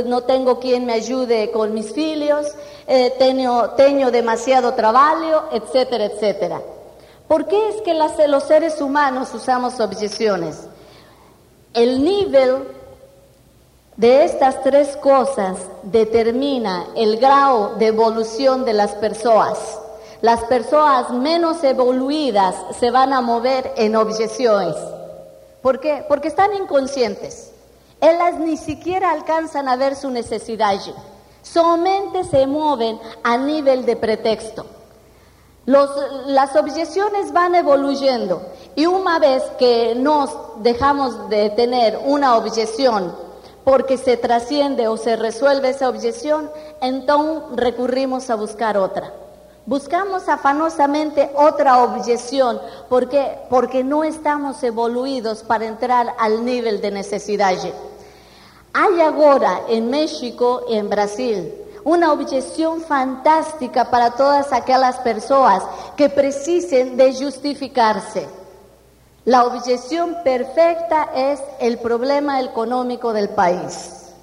no 0.06 0.22
tengo 0.22 0.60
quien 0.60 0.86
me 0.86 0.94
ayude 0.94 1.52
con 1.52 1.74
mis 1.74 1.92
filios, 1.92 2.48
eh, 2.88 3.14
tengo, 3.18 4.12
demasiado 4.12 4.74
trabajo, 4.74 5.46
etcétera, 5.52 6.06
etcétera. 6.06 6.62
¿Por 7.28 7.48
qué 7.48 7.70
es 7.70 7.82
que 7.82 7.94
los 7.94 8.44
seres 8.44 8.82
humanos 8.82 9.34
usamos 9.34 9.80
objeciones? 9.80 10.68
El 11.74 12.04
nivel 12.04 12.68
de 13.96 14.26
estas 14.26 14.62
tres 14.64 14.98
cosas 14.98 15.58
determina 15.84 16.88
el 16.96 17.18
grado 17.18 17.76
de 17.76 17.88
evolución 17.88 18.66
de 18.66 18.74
las 18.74 18.92
personas. 18.96 19.81
Las 20.22 20.44
personas 20.44 21.10
menos 21.10 21.64
evoluidas 21.64 22.56
se 22.80 22.92
van 22.92 23.12
a 23.12 23.22
mover 23.22 23.74
en 23.76 23.96
objeciones. 23.96 24.76
¿Por 25.64 25.80
qué? 25.80 26.06
Porque 26.08 26.28
están 26.28 26.54
inconscientes. 26.54 27.52
Ellas 28.00 28.40
ni 28.40 28.56
siquiera 28.56 29.10
alcanzan 29.12 29.68
a 29.68 29.76
ver 29.76 29.96
su 29.96 30.12
necesidad. 30.12 30.76
Solamente 31.42 32.24
se 32.24 32.46
mueven 32.46 33.00
a 33.24 33.38
nivel 33.38 33.84
de 33.86 33.96
pretexto. 33.96 34.66
las 35.66 36.56
objeciones 36.56 37.32
van 37.34 37.56
evoluyendo 37.56 38.44
y 38.76 38.86
una 38.86 39.18
vez 39.18 39.44
que 39.58 39.96
nos 39.96 40.30
dejamos 40.62 41.30
de 41.30 41.50
tener 41.52 42.00
una 42.06 42.36
objeción 42.36 43.16
porque 43.64 43.98
se 43.98 44.18
trasciende 44.18 44.88
o 44.88 44.98
se 44.98 45.16
resuelve 45.16 45.70
esa 45.70 45.90
objeción, 45.90 46.50
entonces 46.82 47.44
recurrimos 47.56 48.30
a 48.30 48.36
buscar 48.36 48.78
otra. 48.78 49.14
Buscamos 49.66 50.28
afanosamente 50.28 51.30
otra 51.36 51.84
objeción 51.84 52.60
porque, 52.90 53.38
porque 53.50 53.84
no 53.84 54.04
estamos 54.04 54.62
evoluidos 54.64 55.44
para 55.44 55.66
entrar 55.66 56.16
al 56.18 56.44
nivel 56.44 56.82
de 56.82 56.90
necesidad. 56.92 57.54
Hay 58.74 59.02
ahora 59.02 59.62
en 59.68 59.90
México 59.90 60.64
y 60.68 60.76
en 60.76 60.90
Brasil 60.90 61.54
una 61.84 62.12
objeción 62.12 62.82
fantástica 62.82 63.90
para 63.90 64.12
todas 64.12 64.52
aquellas 64.52 64.98
personas 64.98 65.64
que 65.96 66.10
precisen 66.10 66.98
de 66.98 67.14
justificarse. 67.14 68.28
La 69.26 69.46
objeción 69.46 70.18
perfecta 70.24 71.10
es 71.16 71.40
el 71.60 71.78
problema 71.78 72.42
económico 72.42 73.14
del 73.14 73.30
país. 73.30 74.14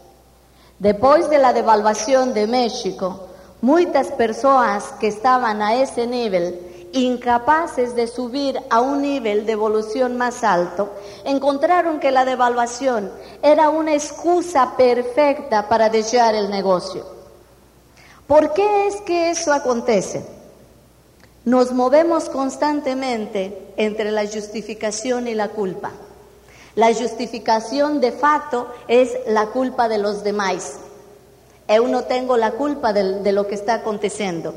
Después 0.81 1.31
de 1.31 1.39
la 1.39 1.53
devaluación 1.53 2.35
de 2.35 2.47
México, 2.47 3.28
Muchas 3.61 4.09
personas 4.13 4.85
que 5.01 5.09
estaban 5.09 5.63
a 5.63 5.75
ese 5.75 6.07
nivel, 6.07 6.61
incapaces 6.93 7.97
de 7.97 8.07
subir 8.07 8.59
a 8.71 8.81
un 8.81 9.03
nivel 9.03 9.47
de 9.47 9.53
evolución 9.53 10.17
más 10.17 10.45
alto, 10.45 10.93
encontraron 11.25 11.99
que 11.99 12.13
la 12.13 12.25
devaluación 12.25 13.11
era 13.43 13.69
una 13.69 13.95
excusa 13.95 14.77
perfecta 14.77 15.69
para 15.69 15.91
dejar 15.91 16.37
el 16.37 16.51
negocio. 16.51 17.05
¿Por 18.29 18.53
qué 18.53 18.87
es 18.87 19.01
que 19.01 19.31
eso 19.31 19.53
acontece? 19.53 20.25
Nos 21.45 21.73
movemos 21.73 22.29
constantemente 22.29 23.73
entre 23.77 24.13
la 24.13 24.27
justificación 24.27 25.27
y 25.27 25.35
la 25.35 25.49
culpa. 25.49 25.93
La 26.77 26.95
justificación 26.95 28.01
de 28.01 28.13
facto 28.13 28.69
es 28.87 29.17
la 29.27 29.47
culpa 29.47 29.89
de 29.89 29.99
los 29.99 30.23
demás. 30.23 30.79
Yo 31.69 31.87
no 31.87 32.05
tengo 32.05 32.37
la 32.37 32.53
culpa 32.53 32.93
de, 32.93 33.33
lo 33.33 33.47
que 33.47 33.55
está 33.55 33.75
aconteciendo. 33.75 34.55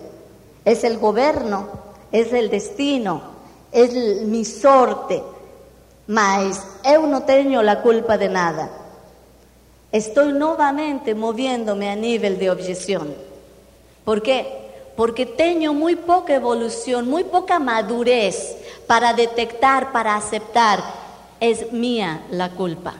Es 0.63 0.83
el 0.83 0.97
gobierno, 0.97 1.67
es 2.11 2.31
el 2.31 2.49
destino, 2.49 3.21
es 3.71 3.93
mi 4.23 4.45
sorte. 4.45 5.21
Mas 6.07 6.63
yo 6.85 7.05
no 7.07 7.23
tengo 7.23 7.61
la 7.61 7.81
culpa 7.81 8.17
de 8.17 8.29
nada. 8.29 8.69
Estoy 9.91 10.31
nuevamente 10.31 11.13
moviéndome 11.13 11.89
a 11.89 11.95
nivel 11.95 12.39
de 12.39 12.49
objeción. 12.49 13.13
¿Por 14.05 14.21
qué? 14.21 14.61
Porque 14.95 15.25
tengo 15.25 15.73
muy 15.73 15.97
poca 15.97 16.35
evolución, 16.35 17.09
muy 17.09 17.25
poca 17.25 17.59
madurez 17.59 18.55
para 18.87 19.13
detectar, 19.13 19.91
para 19.91 20.15
aceptar. 20.15 20.81
Es 21.41 21.73
mía 21.73 22.23
la 22.31 22.51
culpa. 22.51 22.93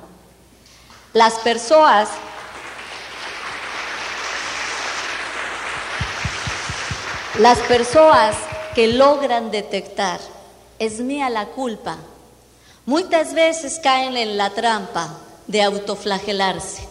Las 1.14 1.36
personas 1.36 2.10
Las 7.40 7.60
personas 7.60 8.36
que 8.76 8.88
logran 8.88 9.52
detectar, 9.52 10.20
es 10.80 11.00
mía 11.00 11.30
la 11.30 11.46
culpa, 11.46 11.98
muchas 12.86 13.34
veces 13.34 13.80
caen 13.82 14.18
en 14.18 14.36
la 14.36 14.50
trampa 14.50 15.18
de 15.48 15.62
autoflagelarse 15.62 16.82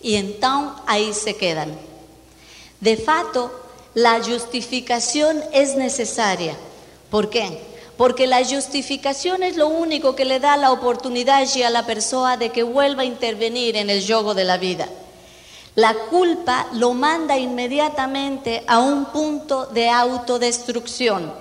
y 0.00 0.14
entonces 0.14 0.82
ahí 0.86 1.12
se 1.12 1.36
quedan. 1.36 1.76
De 2.80 2.96
fato, 2.96 3.52
la 3.92 4.22
justificación 4.24 5.44
es 5.52 5.76
necesaria. 5.76 6.56
¿Por 7.10 7.28
qué? 7.28 7.60
Porque 7.98 8.26
la 8.26 8.42
justificación 8.42 9.42
es 9.42 9.56
lo 9.56 9.68
único 9.68 10.16
que 10.16 10.24
le 10.24 10.40
da 10.40 10.56
la 10.56 10.72
oportunidad 10.72 11.44
a 11.62 11.70
la 11.70 11.84
persona 11.84 12.38
de 12.38 12.48
que 12.48 12.62
vuelva 12.62 13.02
a 13.02 13.04
intervenir 13.04 13.76
en 13.76 13.90
el 13.90 14.06
juego 14.06 14.32
de 14.32 14.44
la 14.44 14.56
vida. 14.56 14.88
La 15.76 15.94
culpa 15.94 16.66
lo 16.72 16.94
manda 16.94 17.38
inmediatamente 17.38 18.64
a 18.66 18.80
un 18.80 19.06
punto 19.06 19.66
de 19.66 19.88
autodestrucción. 19.88 21.32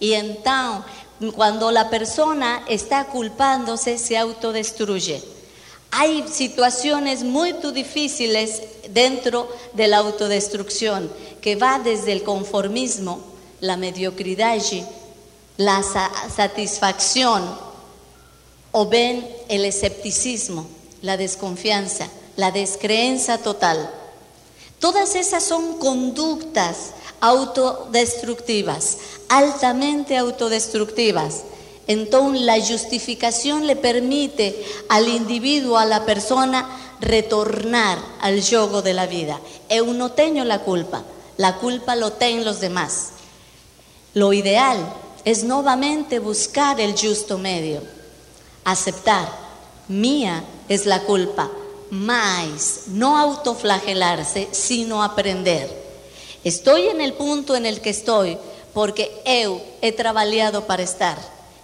Y 0.00 0.14
entonces, 0.14 0.84
cuando 1.34 1.70
la 1.70 1.90
persona 1.90 2.64
está 2.68 3.06
culpándose, 3.06 3.98
se 3.98 4.16
autodestruye. 4.16 5.22
Hay 5.90 6.24
situaciones 6.28 7.22
muy 7.22 7.52
difíciles 7.52 8.62
dentro 8.90 9.48
de 9.74 9.86
la 9.86 9.98
autodestrucción, 9.98 11.10
que 11.40 11.54
va 11.54 11.78
desde 11.78 12.12
el 12.12 12.24
conformismo, 12.24 13.20
la 13.60 13.76
mediocridad, 13.76 14.58
la 15.56 15.82
satisfacción, 16.34 17.44
o 18.72 18.88
ven 18.88 19.28
el 19.48 19.64
escepticismo, 19.64 20.66
la 21.00 21.16
desconfianza 21.16 22.08
la 22.36 22.50
descreencia 22.50 23.38
total. 23.38 23.90
Todas 24.78 25.14
esas 25.14 25.44
son 25.44 25.78
conductas 25.78 26.92
autodestructivas, 27.20 28.98
altamente 29.28 30.16
autodestructivas. 30.16 31.42
Entonces 31.86 32.42
la 32.42 32.60
justificación 32.60 33.66
le 33.66 33.76
permite 33.76 34.62
al 34.88 35.08
individuo, 35.08 35.78
a 35.78 35.84
la 35.84 36.04
persona, 36.04 36.68
retornar 37.00 37.98
al 38.20 38.42
yogo 38.42 38.82
de 38.82 38.94
la 38.94 39.06
vida. 39.06 39.40
Eu 39.68 39.92
no 39.92 40.12
tengo 40.12 40.44
la 40.44 40.60
culpa, 40.60 41.04
la 41.36 41.56
culpa 41.56 41.96
lo 41.96 42.12
tienen 42.12 42.44
los 42.44 42.60
demás. 42.60 43.10
Lo 44.14 44.32
ideal 44.32 44.78
es 45.24 45.44
nuevamente 45.44 46.18
buscar 46.18 46.80
el 46.80 46.94
justo 46.96 47.38
medio, 47.38 47.82
aceptar, 48.64 49.28
mía 49.88 50.44
es 50.68 50.86
la 50.86 51.00
culpa, 51.00 51.50
mas 51.90 52.82
no 52.88 53.16
autoflagelarse, 53.16 54.48
sino 54.52 55.02
aprender. 55.02 55.68
Estoy 56.44 56.88
en 56.88 57.00
el 57.00 57.14
punto 57.14 57.56
en 57.56 57.66
el 57.66 57.80
que 57.80 57.90
estoy 57.90 58.38
porque 58.72 59.22
eu 59.24 59.62
he 59.80 59.92
trabajado 59.92 60.66
para 60.66 60.82
estar, 60.82 61.16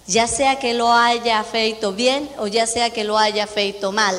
ya 0.07 0.27
sea 0.27 0.57
que 0.57 0.73
lo 0.73 0.91
haya 0.91 1.43
feito 1.43 1.91
bien 1.91 2.29
o 2.39 2.47
ya 2.47 2.65
sea 2.65 2.89
que 2.89 3.03
lo 3.03 3.17
haya 3.17 3.45
feito 3.45 3.91
mal. 3.91 4.15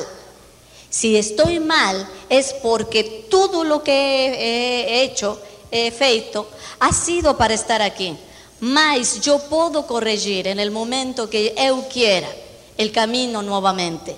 Si 0.89 1.17
estoy 1.17 1.59
mal 1.59 2.07
es 2.29 2.53
porque 2.61 3.25
todo 3.29 3.63
lo 3.63 3.83
que 3.83 3.91
he 3.91 5.03
hecho, 5.03 5.39
he 5.71 5.89
feito, 5.89 6.47
ha 6.79 6.93
sido 6.93 7.35
para 7.35 7.55
estar 7.55 7.81
aquí. 7.81 8.15
Mas 8.59 9.19
yo 9.19 9.39
puedo 9.49 9.87
corregir 9.87 10.47
en 10.47 10.59
el 10.59 10.71
momento 10.71 11.29
que 11.29 11.53
eu 11.57 11.83
quiera 11.89 12.29
el 12.77 12.91
camino 12.91 13.41
nuevamente. 13.41 14.15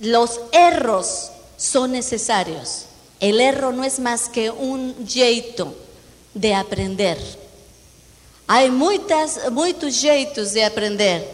Los 0.00 0.40
erros 0.52 1.30
son 1.56 1.92
necesarios. 1.92 2.86
El 3.20 3.40
error 3.40 3.72
no 3.72 3.84
es 3.84 3.98
más 3.98 4.28
que 4.28 4.50
un 4.50 5.06
jeito 5.08 5.74
de 6.34 6.54
aprender. 6.54 7.18
Hay 8.46 8.70
muitas, 8.70 9.50
muchos 9.50 10.00
jeitos 10.00 10.52
de 10.52 10.64
aprender, 10.64 11.28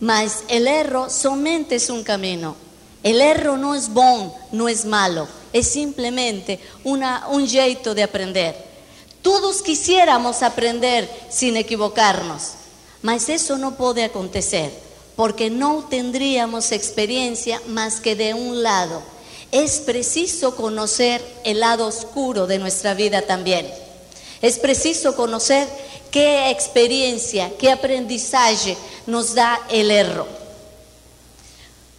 mas 0.00 0.44
el 0.48 0.66
erro 0.66 1.10
somente 1.10 1.74
es 1.74 1.90
un 1.90 2.02
camino. 2.04 2.56
El 3.02 3.20
erro 3.20 3.56
no 3.56 3.74
es 3.74 3.92
bom, 3.92 4.32
no 4.52 4.68
es 4.68 4.84
malo, 4.84 5.26
es 5.52 5.66
simplemente 5.66 6.60
una, 6.84 7.26
un 7.28 7.46
jeito 7.48 7.94
de 7.94 8.04
aprender. 8.04 8.54
Todos 9.22 9.60
quisiéramos 9.60 10.42
aprender 10.42 11.08
sin 11.28 11.56
equivocarnos, 11.56 12.52
mas 13.02 13.28
eso 13.28 13.58
no 13.58 13.74
puede 13.74 14.04
acontecer, 14.04 14.72
porque 15.16 15.50
no 15.50 15.86
tendríamos 15.88 16.72
experiencia 16.72 17.60
más 17.68 18.00
que 18.00 18.16
de 18.16 18.34
un 18.34 18.62
lado. 18.62 19.02
Es 19.50 19.80
preciso 19.80 20.56
conocer 20.56 21.22
el 21.44 21.60
lado 21.60 21.86
oscuro 21.86 22.46
de 22.46 22.58
nuestra 22.58 22.94
vida 22.94 23.22
también. 23.22 23.68
Es 24.40 24.58
preciso 24.58 25.14
conocer 25.14 25.68
qué 26.10 26.50
experiencia, 26.50 27.52
qué 27.58 27.70
aprendizaje 27.70 28.76
nos 29.06 29.34
da 29.34 29.60
el 29.70 29.90
error. 29.90 30.26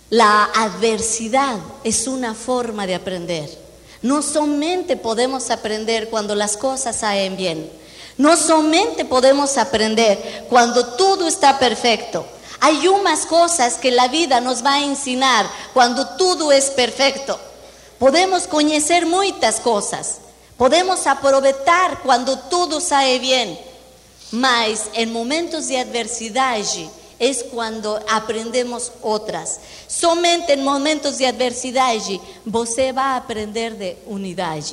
La 0.10 0.46
adversidad 0.46 1.58
es 1.84 2.08
una 2.08 2.36
forma 2.36 2.86
de 2.86 2.96
aprender. 2.96 3.50
No 4.02 4.22
solamente 4.22 4.98
podemos 4.98 5.50
aprender 5.50 6.10
cuando 6.10 6.36
las 6.36 6.58
cosas 6.58 6.98
salen 6.98 7.38
bien. 7.38 7.70
No 8.18 8.38
solamente 8.38 9.06
podemos 9.06 9.58
aprender 9.58 10.46
cuando 10.50 10.86
todo 10.96 11.28
está 11.28 11.58
perfecto. 11.58 12.26
Hay 12.66 12.88
unas 12.88 13.26
cosas 13.26 13.74
que 13.74 13.92
la 13.92 14.08
vida 14.08 14.40
nos 14.40 14.64
va 14.64 14.76
a 14.76 14.84
enseñar 14.86 15.46
cuando 15.74 16.08
todo 16.16 16.50
es 16.54 16.70
perfecto. 16.70 17.38
Podemos 18.00 18.48
conocer 18.48 19.06
muchas 19.06 19.60
cosas. 19.60 20.20
Podemos 20.56 21.06
aprovechar 21.06 22.00
cuando 22.04 22.40
todo 22.40 22.80
sale 22.80 23.20
bien. 23.20 23.60
Mas 24.32 24.86
en 24.94 25.12
momentos 25.12 25.68
de 25.68 25.78
adversidad 25.78 26.58
es 27.20 27.44
cuando 27.52 28.00
aprendemos 28.10 28.94
otras. 29.02 29.60
Somente 29.90 30.54
en 30.54 30.64
momentos 30.64 31.18
de 31.18 31.28
adversidad 31.28 31.98
você 32.46 32.94
a 32.96 33.18
aprender 33.18 33.78
de 33.78 34.02
unidad. 34.06 34.64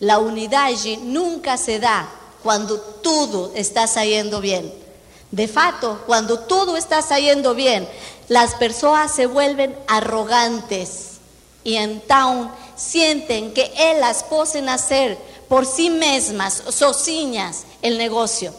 La 0.00 0.18
unidad 0.18 0.72
nunca 1.04 1.56
se 1.56 1.78
da 1.78 2.08
cuando 2.42 2.80
todo 2.80 3.52
está 3.54 3.86
saliendo 3.86 4.40
bien. 4.40 4.85
De 5.30 5.48
fato, 5.48 6.02
cuando 6.06 6.38
todo 6.40 6.76
está 6.76 7.02
saliendo 7.02 7.54
bien, 7.54 7.88
las 8.28 8.54
personas 8.54 9.12
se 9.12 9.26
vuelven 9.26 9.76
arrogantes 9.88 11.18
y 11.64 11.76
entonces 11.76 12.52
sienten 12.76 13.52
que 13.52 13.72
ellas 13.76 14.24
pueden 14.28 14.68
hacer 14.68 15.18
por 15.48 15.66
sí 15.66 15.90
mismas, 15.90 16.62
sozinhas, 16.70 17.64
el 17.82 17.98
negocio. 17.98 18.52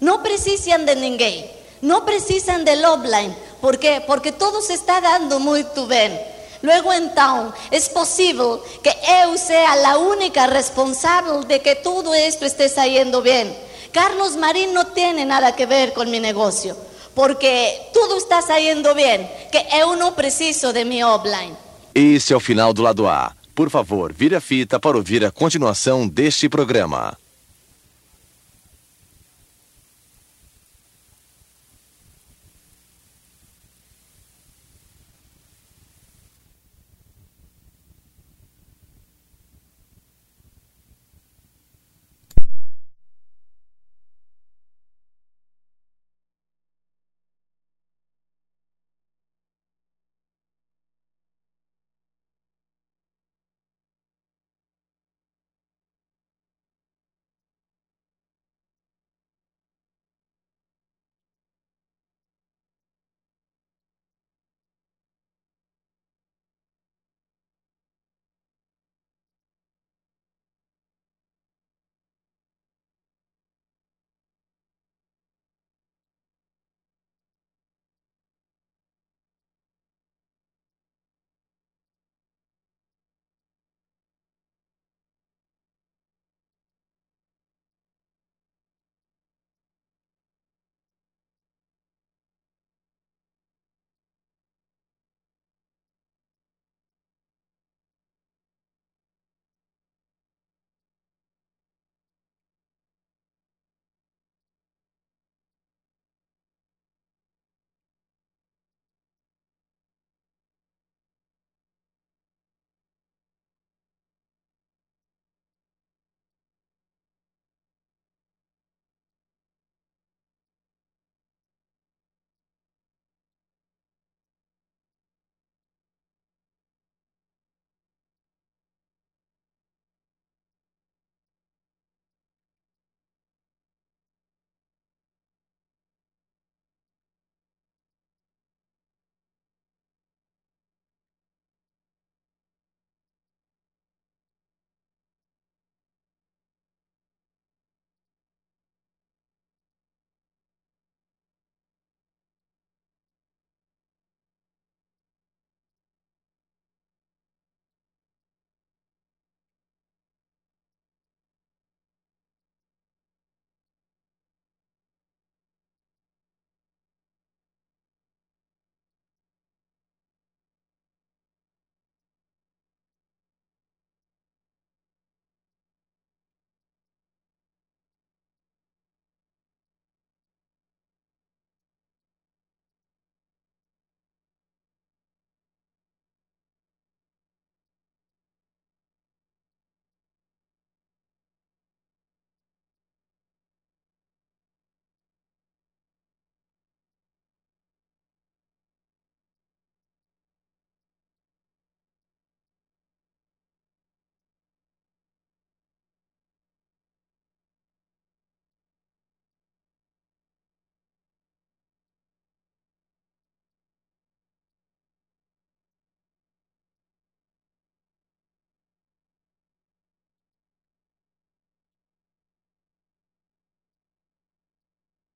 No 0.00 0.22
precisan 0.22 0.86
de 0.86 0.96
ninguém. 0.96 1.46
No 1.80 2.04
precisan 2.04 2.64
del 2.64 2.84
offline. 2.84 3.36
¿Por 3.60 3.78
qué? 3.78 4.02
Porque 4.06 4.32
todo 4.32 4.62
se 4.62 4.74
está 4.74 5.00
dando 5.00 5.38
muy 5.38 5.66
bien. 5.86 6.18
Luego 6.62 6.92
entonces 6.94 7.60
es 7.70 7.88
posible 7.90 8.60
que 8.82 8.94
yo 9.06 9.36
sea 9.36 9.76
la 9.76 9.98
única 9.98 10.46
responsable 10.46 11.46
de 11.46 11.60
que 11.60 11.74
todo 11.74 12.14
esto 12.14 12.46
esté 12.46 12.70
saliendo 12.70 13.20
bien. 13.20 13.54
Carlos 13.94 14.36
Marín 14.36 14.74
no 14.74 14.86
tiene 14.88 15.24
nada 15.24 15.54
que 15.54 15.66
ver 15.66 15.92
con 15.92 16.10
mi 16.10 16.18
negocio, 16.18 16.76
porque 17.14 17.90
todo 17.92 18.18
está 18.18 18.42
saliendo 18.42 18.92
bien, 18.92 19.30
que 19.52 19.64
yo 19.78 19.94
no 19.94 20.16
preciso 20.16 20.72
de 20.72 20.84
mi 20.84 21.04
offline. 21.04 21.54
Esse 21.94 22.32
é 22.32 22.36
o 22.36 22.40
final 22.40 22.74
do 22.74 22.82
lado 22.82 23.08
A. 23.08 23.36
Por 23.54 23.70
favor, 23.70 24.12
vire 24.12 24.34
a 24.34 24.40
fita 24.40 24.80
para 24.80 24.96
ouvir 24.96 25.24
a 25.24 25.30
continuação 25.30 26.08
deste 26.08 26.48
programa. 26.48 27.16